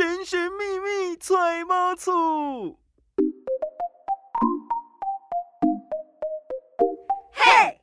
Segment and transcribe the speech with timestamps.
[0.00, 2.78] 神神秘秘揣猫醋。
[7.30, 7.78] 嘿，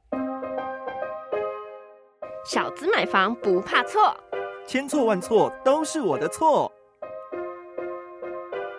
[2.43, 4.17] 小子买房不怕错，
[4.65, 6.71] 千错万错都是我的错。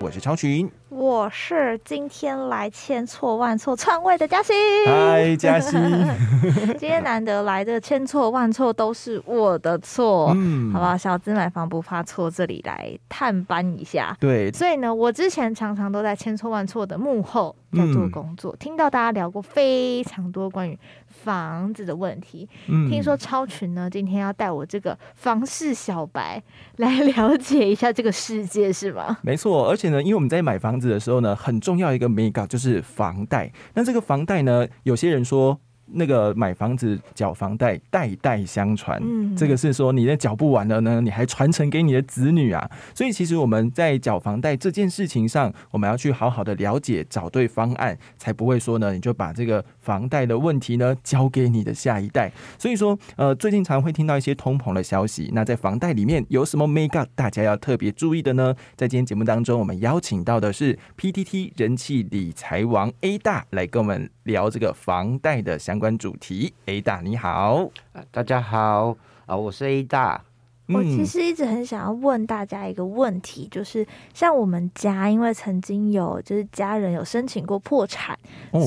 [0.01, 0.69] 我是超群，
[0.99, 4.53] 我是今天来千错万错篡位的嘉欣。
[4.85, 5.81] 嗨，嘉欣，
[6.77, 14.17] 今天难得来的千错万错都是我的错，嗯，好吧，小资买房不怕错，这里来探班一下。
[14.19, 20.79] 对，所以呢，我之前常常都在千错万错的幕后在做工作，听到大家聊过非常多关于。
[21.09, 26.41] 房子的问题，听说超群呢，今天要带我这个房事小白
[26.77, 29.19] 来了解一下这个世界，是吗？
[29.23, 33.53] 没错，而且呢，因为我们在买房子的时候呢，很重要一个 mega 就是房贷。
[33.75, 35.59] 那这个房贷呢，有些人说。
[35.93, 42.71] 那个买房子缴房贷代代相传，嗯，这个是说你的缴不完了呢，你还传承给你的子女啊。
[42.95, 52.31] 所以其实我们在缴房贷这件事情上，我们要去好好的了解，找对方案，才不会说呢，你就把这个房贷的问题呢交给你的下一代。
[52.59, 55.31] 所以说，呃，最近常会听到一些通膨的消息。
[55.33, 58.55] 那在房贷里面有什么 make up 大家要特别注意的呢？
[58.77, 65.78] 在今天节目当中，我们邀请到的是 PTT 人气理财王 A 大来跟我们聊这个房贷的相。
[65.79, 67.69] 关主题，A 大你好，
[68.11, 70.23] 大家好啊，我是 A 大。
[70.71, 78.19] 我其实一直很想要问大家一个问题，就是像我们家，因为曾经有就是家人有申请过破产，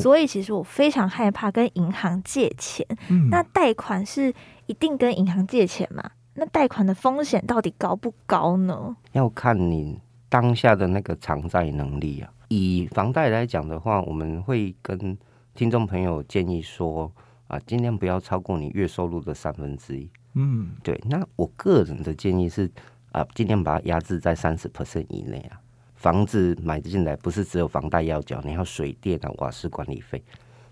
[0.01, 2.83] 所以其实我非常害怕跟银行借钱。
[3.29, 4.33] 那贷款是
[4.65, 6.03] 一定跟银行借钱吗？
[6.33, 8.95] 那贷款的风险到底高不高呢？
[9.11, 12.31] 要看你当下的那个偿债能力啊。
[12.47, 15.15] 以房贷来讲的话，我们会跟
[15.53, 17.11] 听众朋友建议说
[17.47, 20.09] 啊，尽量不要超过你月收入的三分之一。
[20.33, 20.99] 嗯，对。
[21.09, 22.71] 那我个人的建议是
[23.11, 25.59] 啊，尽量把它压制在三十 percent 以内啊。
[25.95, 30.23] 房子买进来不是只有房贷要缴，你要水电啊、瓦斯管理费，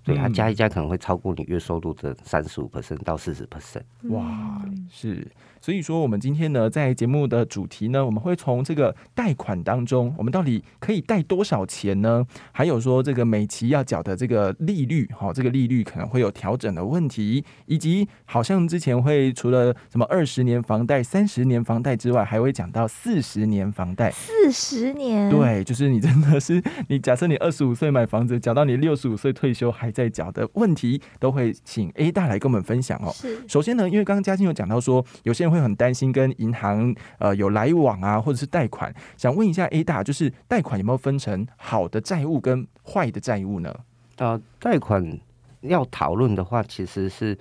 [0.03, 3.81] 对它加一加可能会超过你月收入的三十五 percent 到四十 percent。
[4.09, 5.28] 哇，是。
[5.62, 12.25] 所以说，我们今天呢，在节目的主题呢，我们会从这个贷款当中，我们到底可以贷多少钱呢？
[12.53, 24.09] 还有说，这个每期要缴的这个利率，哈，这个利率可能会有调整的问题，以及好像之前会除了什么二十年房贷、三十年房贷之外，还会讲到四十年房贷。
[24.12, 25.29] 四十年？
[25.29, 33.11] 对，就是你真的是你，假设你二十五岁买房子，缴到你六十五岁退休还在讲的问题，都会请 A 大来跟我们分享哦。
[33.11, 33.45] 是。
[33.45, 35.50] 首先呢，因为刚刚嘉欣有讲到说，有些人。
[35.50, 43.75] 会很担心跟银行呃有来往啊，或者是贷款，想问一下 A 大，就是贷款有没有分成好的债务跟坏的债务呢？
[44.17, 45.19] 呃，贷款
[45.61, 47.35] 要讨论的话，其实是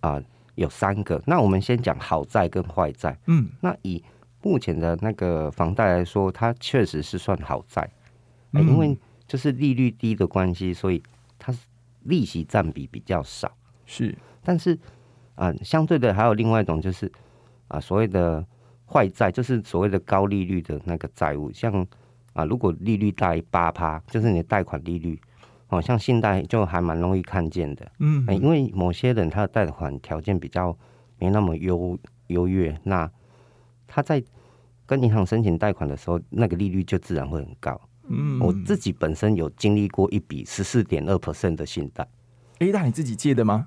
[0.00, 0.18] 啊
[0.54, 1.22] 有三个。
[1.26, 3.14] 那我们先讲好债跟坏债。
[3.26, 4.02] 嗯，那以
[4.40, 7.86] 目前的那个房贷来说，它确实是算好债，
[8.52, 8.96] 因为
[9.28, 11.02] 就是利率低的关系，所以
[11.38, 11.54] 它
[12.04, 13.50] 利息占比比较少。
[13.84, 14.78] 是，但是
[15.34, 17.10] 啊，相对的还有另外一种就是。
[17.66, 18.46] 啊，所谓的
[18.86, 21.84] 坏债就是所谓的高利率的那个债务，像
[22.34, 25.18] 啊，如果利率大于八趴，就是你的贷款利率，
[25.68, 30.76] 哦，像信贷就还蛮容易看见的，嗯，因为某些人他的贷款条件比较
[31.18, 33.10] 没那么优优越，那
[33.86, 34.22] 他在
[34.84, 37.80] 跟银行申请贷款的时候，那个利率就自然会很高。
[38.08, 42.06] 嗯，我自己本身有经历过一笔十四点二 percent 的信贷，
[42.58, 43.66] 哎，那你自己借的吗？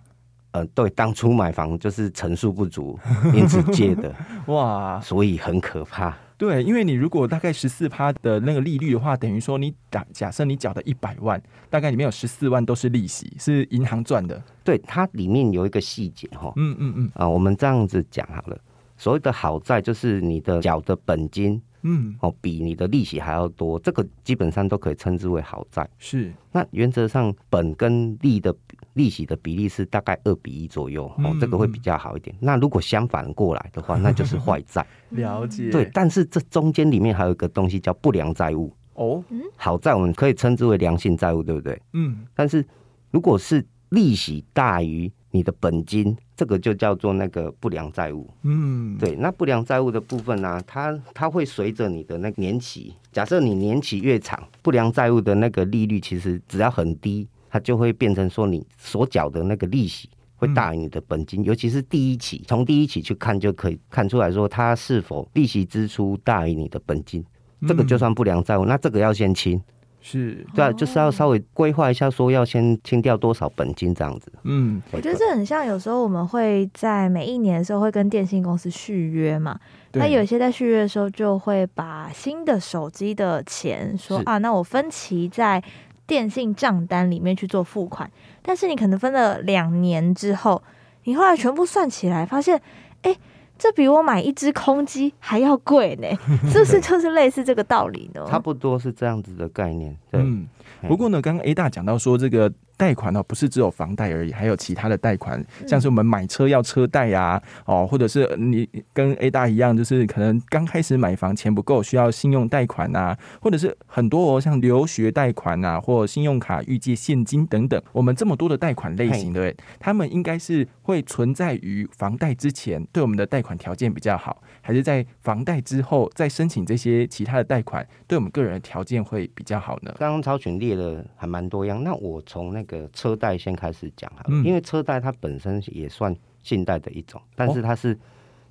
[0.51, 2.97] 呃，对，当初买房就是层数不足，
[3.35, 4.15] 因此借的
[4.47, 6.17] 哇，所以很可怕。
[6.37, 14.41] 对，因为你如果大概十四趴的那个利率的话，等于说你打假设你缴的一百万，大概里面有十四万都是利息，是银行赚的。
[14.63, 18.57] 对，它里面有一个细节哈，嗯嗯嗯，啊，我们这样子讲好了，
[18.97, 21.59] 所谓的好债就是你的缴的本金。
[21.83, 25.87] 嗯，哦，比你的利息还要多，这个基本上都可以称之为好债。
[25.97, 28.55] 是，那原则上本跟利的
[28.93, 32.35] 利息的比例是大概二比一左右，哦，这个会比较好一点。
[32.39, 34.85] 那如果相反过来的话，那就是 坏债。
[35.09, 35.69] 了解。
[35.69, 38.73] 对，但是这中间里面还有一个东西叫不良债务。
[38.95, 39.23] 哦，
[39.55, 41.79] 好债我们可以称之为良性债务，对不对？
[41.93, 42.25] 嗯。
[42.33, 42.65] 但是
[43.11, 46.17] 如果是利息大于你的本金。
[46.35, 48.29] 这个就叫做那个不良债务。
[48.43, 67.25] 嗯，对，那不良债务的部分呢，它它会随着你的那个年期，假设你年期越长，不良债务的那个利率其实只要很低，它就会变成说你所缴的那个利息会大于你的本金，尤其是第一期，从第一期去看就可以看出来说它是否利息支出大于你的本金，
[67.67, 69.59] 这个就算不良债务，那这个要先清。
[70.09, 74.31] 是，对啊，就是要稍微规划一下，说要先清掉多少本金这样子。
[74.45, 79.59] 嗯，我觉得这很像有时候我们会在每一年的时候会跟电信公司续约嘛。
[79.91, 85.61] 那有些在续约的时候就会把新的手机的钱说啊，那我分期在
[86.05, 88.09] 电信账单里面去做付款。
[88.41, 90.63] 但是你可能分了两年之后，
[91.03, 92.61] 你后来全部算起来，发现，
[93.01, 93.13] 哎。
[93.57, 96.07] 这比我买一只空机还要贵呢，
[96.49, 98.25] 是不是 就是类似这个道理呢？
[98.29, 99.97] 差不多是这样子的概念。
[100.13, 100.47] 嗯，
[100.87, 102.51] 不过呢，刚刚 A 大讲到说这个。
[102.77, 129.95] 贷款呢，不是只有房贷而已，还有其他的贷款，像是我们买车要车贷呀，哦，或者是你跟 A 大一样，就是可能刚开始买房钱不够，需要信用贷款啊，或者是很多哦，像留学贷款啊，或信用卡预借现金等等，我们这么多的贷款类型，对，他们应该是会存在于房贷之前，对我们的贷款条件比较好，还是在房贷之后再申请这些其他的贷款，对我们个人的条件会比较好呢？
[129.97, 137.97] 刚刚超群列了还蛮多样，那我从那个车贷先开始讲哈，因为车贷它本身也算信贷的一种，但是它是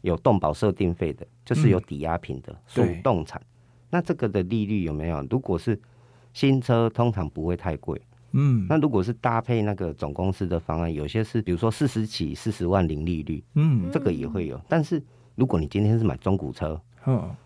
[0.01, 3.41] 有动保设定费的，就是有抵押品的属动产。
[3.89, 5.25] 那这个的利率有没有？
[5.31, 5.81] 如果是
[6.33, 8.01] 新车，通常不会太贵。
[8.33, 14.61] 嗯，那如果是搭配那个总公司的方案，有些是比如说四十起四十万零利率，嗯，这个也会有。
[14.69, 15.03] 但是
[15.37, 16.79] 如果你今天是买中古车，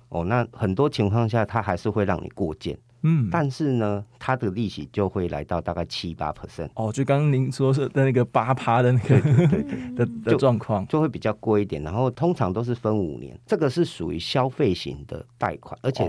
[0.08, 2.76] 哦，那很多情况下它还是会让你过件。
[3.02, 9.20] 嗯，但是呢，它的利息就会来到大概七八 percent 哦，就刚刚您说是的那个八趴的那个
[9.96, 11.82] 的的状况，就会比较贵一点。
[11.82, 16.04] 然后通常都是分五年，这个是属于消费型的贷款，而且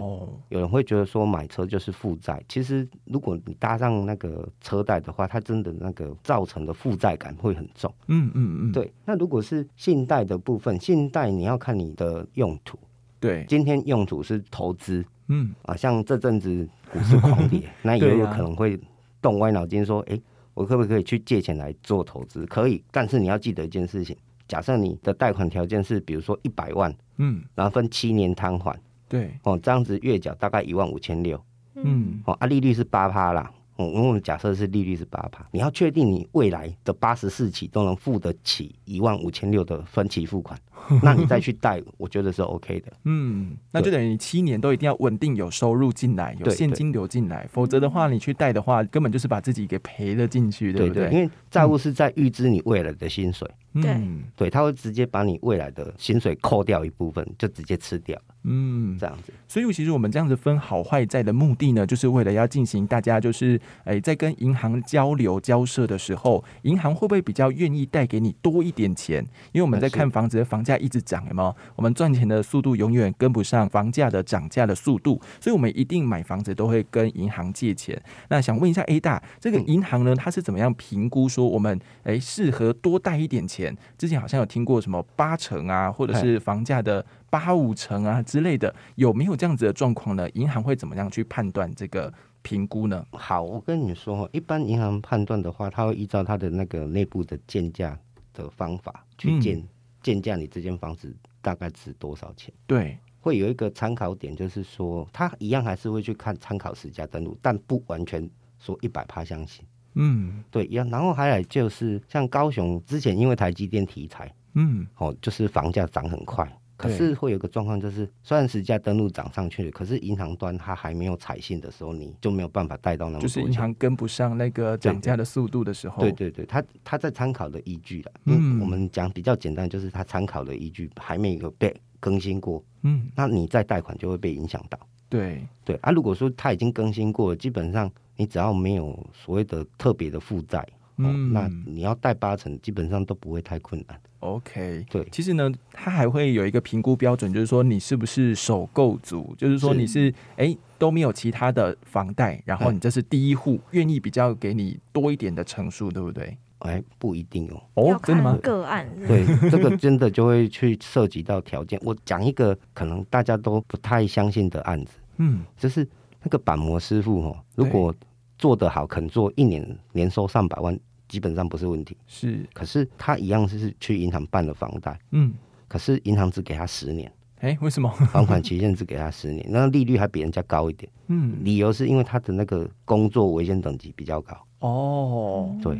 [0.49, 7.93] 有人会觉得说买车就是负债，其实如果你搭上那个车贷的话，它真的那个造成的负债感会很重。
[8.07, 8.91] 嗯嗯嗯，对。
[9.05, 12.77] 那如果是信贷的部分，信贷你要看你的用途，
[13.21, 15.05] 对，今天用途是投资。
[15.33, 18.77] 嗯啊，像这阵子股市狂跌， 那也有可能会
[19.21, 20.19] 动歪脑筋说，哎，
[20.53, 22.45] 我可不可以去借钱来做投资？
[22.47, 28.77] 可以，但是你要记得一件事情，假设你的贷款条件是，比如说一百万，嗯，然后分七年摊还，
[29.07, 31.41] 对，哦，这样子月缴大概一万五千六，
[31.75, 33.49] 嗯，哦，啊，利率是八趴啦。
[33.77, 40.59] 我我们假设是利率是八趴，你要确定你未来的八十四期都能付得起一万五千六的分期付款，
[41.03, 42.91] 那你再去贷，我觉得是 OK 的。
[43.05, 51.09] 嗯，那就等于你七年都一定要稳定有收入进来，有现金流进来，否则的话，你去贷的话，根本就是把自己给赔了进去，对不对？
[51.09, 53.95] 因为债务是在预支你未来的薪水，对
[54.35, 58.19] 对，他会直接把你未来的薪水扣掉一部分，就直接吃掉。
[58.43, 69.23] 嗯，这样子，所以其实我们这样子分好坏债的目的呢，就是为了要进行大家就是诶，在跟银行交流交涉的时候，银行会不会比较愿意贷给你多一点钱？
[69.51, 71.55] 因为我们在看房子的房价一直涨，有没有？
[71.75, 78.01] 我们赚钱的速度永远跟不上房价的涨价的速度，所以我们一定买房子都会跟银行借钱。
[78.29, 83.75] 那想问一下 A 大，这个银行呢，它是怎么样评估说我们诶适合多贷一点钱？
[83.97, 87.05] 之前好像有听过什么八成啊，或者是房价的。
[87.31, 90.29] 八五成啊之类的，有没有这样子的状况呢？
[90.31, 93.05] 银行会怎么样去判断这个评估呢？
[93.13, 97.97] 好，我跟你说，一般银行判断的话，它会依照它的那个内部的建价
[98.33, 99.65] 的方法去建
[100.01, 102.53] 建价，你这间房子大概值多少钱？
[102.67, 109.65] 对，会有一个参考点，就是说，他一样还是会去看参考实价登录，但不完全说一百趴相信。
[109.93, 110.89] 嗯，对，一样。
[110.89, 116.49] 然后还有就是像高雄之前因为台积电题材，嗯，哦，就是房价涨很快。
[116.81, 126.01] 可是会有个状况，就是虽然实价登录涨上去了，可是银行端它还没有采信的时候，你就没有办法贷到那么多就是银行跟不上那个涨价的速度的时候。
[126.01, 128.11] 对对对，它它在参考的依据了。
[128.25, 132.63] 嗯，我们讲比较简单，就是它参考的依据还没有被更新过。
[132.81, 134.79] 嗯，那你再贷款就会被影响到。
[135.07, 140.67] 对对啊，如果说它已经更新过了，基本上你只要没有所谓的特别的负债。
[140.97, 143.99] 嗯，那你要贷八成，基本上都不会太困难。
[144.21, 156.37] OK，对，其实呢，它还会有一个评估标准，就是说你是不是首购族，就是说你是哎都没有其他的房贷，然后你这是第一户，愿意比较给你多一点的成数，对不对？
[156.59, 157.63] 哎，不一定哦。
[157.73, 158.37] 哦，真的吗？
[158.43, 161.79] 个案对，这个真的就会去涉及到条件。
[161.83, 165.87] 我讲一个可能大家都不太相信的案子，嗯，就是
[166.21, 167.91] 那个板模师傅哦，如果
[168.37, 170.79] 做得好，肯做一年年收上百万。
[171.11, 175.33] 基本上不是问题，是，可是他一样是去银行办了房贷，嗯，
[175.67, 177.89] 可是银行只给他十年，哎，为什么？
[177.89, 185.77] 还款期限只给他十年， 那利率还比人家高一点，嗯，理由是因为他的那个工作危险等级比较高，哦，对。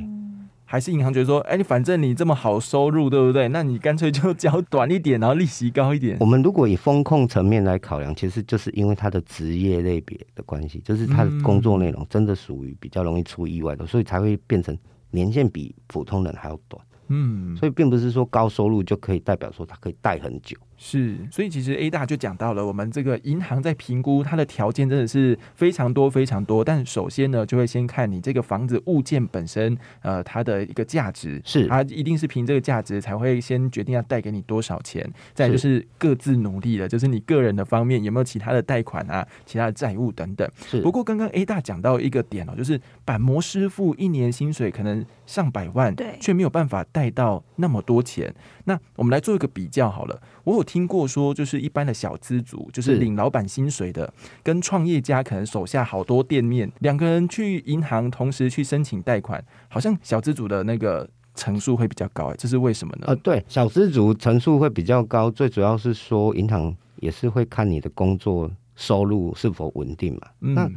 [0.64, 3.50] 还是银行觉得说，哎，你反正你这么好收入，对不对？
[3.50, 6.16] 那你干脆就交短一点，然后利息高一点。
[6.22, 14.74] 我们如果以风控层面来考量，其实就是因为他的职业类别的关系，就是他的工作内容真的属于比较容易出意外的，所以才会变成
[15.12, 16.84] 年限比普通人还要短。
[17.10, 20.58] 嗯，所以并不是说高收入就可以代表说他可以贷很久。
[20.84, 26.64] 是，所以其实 A 大就讲到了，我们这个银行在评估它的条件真的是非常多非常多。
[26.64, 35.08] 但首先呢，就会先看你这个房子物件本身，呃，它的一个价值是，它一定是凭这个价值才会先决定要贷给你多少钱。
[35.36, 40.50] 再就是各自努力的，就是你个人的方面有没有其他的贷款啊，其他的债务等等。
[40.66, 40.82] 是。
[40.82, 48.34] 不过刚刚 A 大讲到一个点哦，就是板模师傅一年薪水可能上百万，对，却没有办法贷到那么多钱。
[48.66, 50.20] 那我们来做一个比较好了。
[50.44, 63.08] 我有听过说，就是一般的小资族，就是领老板薪水的，跟创业家可能手下好多店面，两个人去银行同时去申请贷款，好像小资族的那个层数会比较高，哎，这是为什么呢？
[63.08, 70.22] 呃，对，小资族层数会比较高，最主要是说银行也是会看你的工作收入是否稳定嘛。
[70.40, 70.72] 那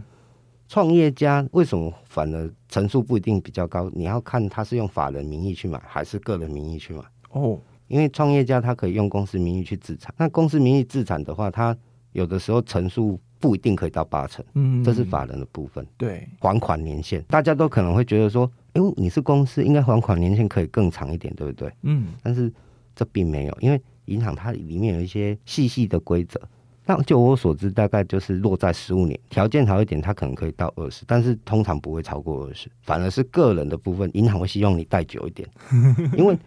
[0.66, 3.88] 创业家为什么反而层数不一定比较高？
[3.94, 7.04] 你要看他是用法人名义去买，还是个人名义去买？
[7.30, 7.60] 哦。
[7.88, 11.76] 因为创业家他可以用公司名义去自产，那公司名义自产的话，他
[12.12, 15.86] 有的时候成数不一定可以到八成，嗯，这是法人的部分。
[15.98, 21.70] 对，还款年限，大家都可能会觉得说，哎，你是公司，应该还款年限可以更长一点，对不对？
[21.82, 22.50] 嗯，但是
[22.96, 26.40] 这并没有，因为银行它里面有一些细细的规则。
[26.86, 35.48] 那就我所知，大概就是落在十五年，条件好一点，它可能可以到二十，但是通常不会超过二十，反而是个人的部分，银行会希望你贷久一点，
[36.16, 36.38] 因为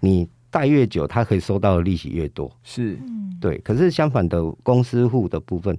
[0.00, 0.28] 你。
[0.50, 2.98] 贷越久，他可以收到的利息越多，是，
[3.40, 3.58] 对。
[3.58, 5.76] 可是相反的，公司户的部分，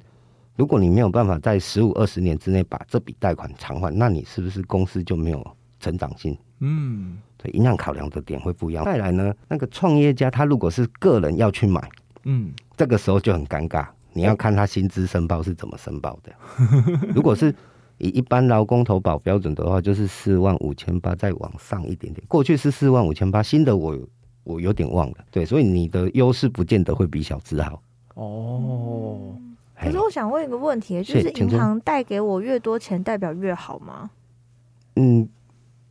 [0.56, 5.46] 如果你没有办法在十五二十年之内把这笔贷款偿还，那你是不是公司就没有
[5.80, 6.38] 成长性？
[6.60, 8.86] 嗯，对，银行考量的点会不一样。
[8.86, 11.90] 再来呢，那个创业家他如果是个人要去买，
[12.26, 16.32] 嗯，这个时候就很尴尬，你要看他薪资申报是怎么申报的。
[17.16, 17.56] 如果是
[17.98, 22.24] 以一般劳工投保标准的话，就是四万五千八再往上一点点。
[22.28, 23.98] 过去是四万五千八，新的我。
[24.50, 27.80] 我有点忘了，对，所以你的优势不见得会比小资好。
[28.16, 29.36] 哦，
[29.80, 34.10] 可是我想问一个问题，就是银行贷给我越多钱，代表越好吗？
[34.96, 35.30] 嗯，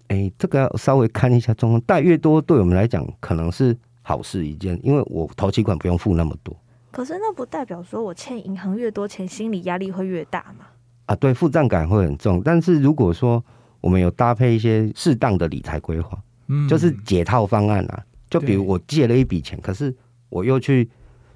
[0.09, 6.55] 哎，这个要稍微看一下状况，贷越多对我们来讲可能是好事一件，因为我投期款不用付那么多。
[6.91, 10.67] 可是那不代表说我欠银行越多钱，心理压力会越大吗？
[11.07, 12.43] 啊，对，负债感会很重。
[12.45, 13.43] 但是如果说
[13.81, 18.05] 我们有搭配一些适当的理财规划，嗯，就是解套方案啊。
[18.31, 19.95] 就比如我借了一笔钱，可是
[20.29, 20.89] 我又去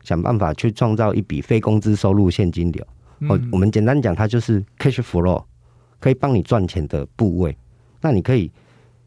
[0.02, 2.86] 想办法去创造一笔非工资收入现金流。
[3.28, 5.44] 哦，我们简单讲，它就是 cash flow，
[6.00, 7.56] 可以帮你赚钱的部位。
[8.00, 8.50] 那你可以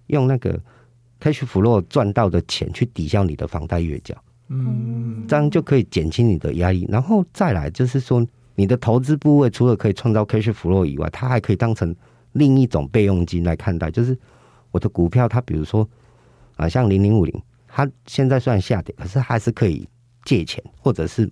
[0.07, 0.57] 用那个
[1.19, 4.15] cash flow 赚到的钱去抵消你的房贷月缴，
[4.47, 6.87] 嗯，这样就可以减轻你的压力。
[6.89, 8.25] 然后再来就是说，
[8.55, 11.93] 你的投资部位除了可以创造 cash flow 以外，它还可以当成
[12.31, 13.91] 另一种备用金来看待。
[13.91, 14.17] 就是
[14.71, 15.85] 我的股票，它比如说
[16.55, 17.43] 啊，像零零五零。
[17.75, 19.85] 它现在算下跌，可是还是可以
[20.23, 21.29] 借钱，或者是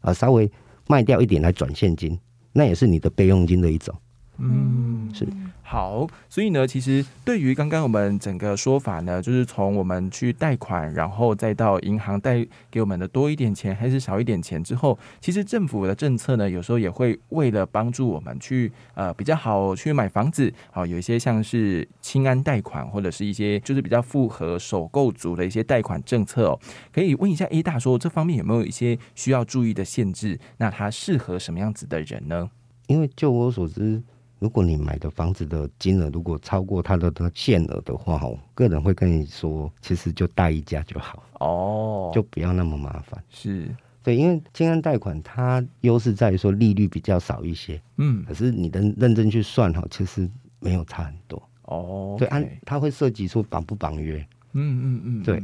[0.00, 0.52] 啊稍微
[0.86, 2.20] 卖掉一点来转现金，
[2.52, 3.94] 那也是你的备用金的一种。
[4.36, 5.26] 嗯，是。
[5.62, 26.58] 好，所以呢，其实对于刚刚我们整个说法呢，就是从我们去贷款，然后再到银行贷给我们的多一点钱还是少一点钱之后，其实政府的政策呢，有时候也会为了帮助我们去呃比较好去买房子，好有一些像是清安贷款或者是一些就是比较符合首购族的一些贷款政策哦，
[26.90, 30.40] 可以问一下 A 大说这方面有没有一些需要注意的限制？
[30.56, 32.48] 那它适合什么样子的人呢？
[32.86, 34.02] 因为就我所知。
[34.38, 43.22] 如果你买的房子的金额如果超过它的的限额的话，哈，个人会跟你说，其实就贷一家就好哦，就不要那么麻烦。
[43.30, 43.68] 是
[44.02, 50.30] 对，因为金安贷款它优势在于说利率比较少一些，嗯，可是你的认真去算哈，其实
[50.60, 52.16] 没有差很多哦。
[52.18, 55.42] 对，按它会涉及说绑不绑约，嗯嗯嗯，对。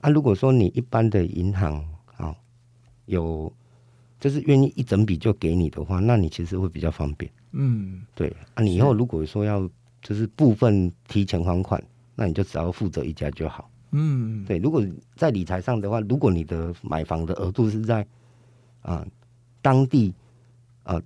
[0.00, 1.84] 啊，如果说你一般的银行
[2.16, 2.34] 啊
[3.04, 3.52] 有
[4.18, 7.30] 就是愿意一整笔就给你的话，那你其实会比较方便。
[7.52, 9.68] 嗯，对啊，你以后如果说要
[10.00, 11.82] 就是部分提前还款，
[12.14, 13.68] 那你就只要负责一家就好。
[13.90, 14.58] 嗯，对。
[14.58, 14.84] 如果
[15.16, 18.06] 在理财上的话，如果你的买房的额度是在
[18.82, 19.04] 啊
[19.60, 20.14] 当地
[20.84, 21.02] 啊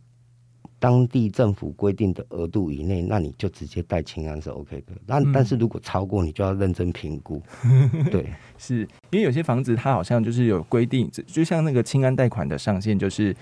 [0.79, 4.93] 当地政府规定的额度以内，那你就直接贷清安是 OK 的。
[5.07, 7.43] 但但是如果超过，你就要认真评估。
[8.13, 13.35] 对，是因为有些房子它好像就是有规定，就像那个清安贷款的上限就是。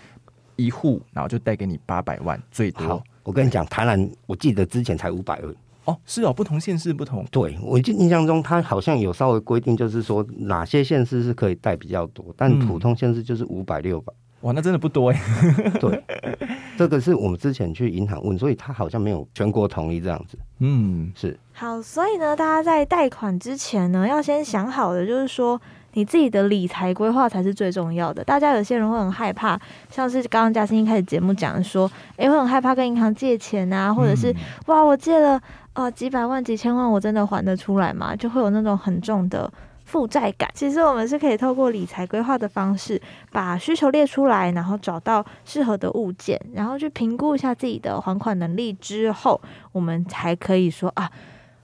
[0.56, 2.86] 一户，然后就贷给你八百万，最多。
[2.86, 5.54] 好，我跟你讲，台南，我记得之前才五百二，
[5.84, 7.24] 哦，是哦，不同县市不同。
[7.30, 14.12] 对我就印象中，他好像有稍微规定，就是说哪些县市是可以贷比较多，但普通县市就是五百六百。
[14.42, 15.20] 哇，那真的不多哎。
[15.78, 16.02] 对，
[16.76, 20.36] 这个是我们之前去银行问，所以他好像没有全国统一这样子。
[20.58, 21.38] 嗯，是。
[21.52, 25.60] 好，所以呢，大家在贷款之前呢，要先想好的，就是说
[25.94, 28.22] 你自己的理财规划才是最重要的。
[28.24, 29.58] 大家有些人会很害怕，
[29.90, 34.34] 像是刚刚嘉欣一开始节目讲说，哎，会很害怕跟银行借钱啊，或者是
[34.66, 35.40] 哇，我借了
[35.72, 38.16] 呃几百万、几千万，我真的还得出来吗？
[38.16, 39.52] 就会有那种很重的。
[39.84, 42.98] 负债感，其实我们是可以透过理财规划的方式，
[43.30, 49.38] 把需求列出来，然后找到适合的物件，然后去评估一下自己的还款能力之后，
[49.72, 51.10] 我们才可以说啊。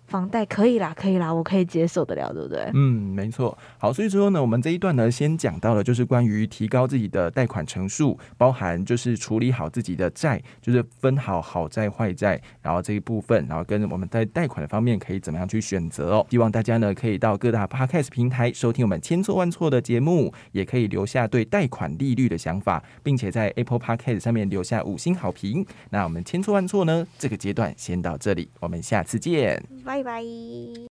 [0.09, 2.71] 房贷可以啦，可以啦，我可以接受得了，对不对？
[2.75, 3.57] 嗯，没错。
[3.77, 16.27] 好，所以说呢，我们这一段呢，先讲到了就是关于提高自己的贷款成数，包含就是处理好自己的债，就是分好好债坏债，然后这一部分，然后跟我们在贷款的方面可以怎么样去选择哦。
[16.31, 25.67] 希望大家呢可以到各大 podcast 平台收听我们千错万错的节目，也可以留下对贷款利率的想法，并且在 Apple Podcast 上面留下五星好评。
[25.91, 29.63] 那我们千错万错呢，这个阶段先到这里，我们下次见。
[29.85, 30.79] 拜拜。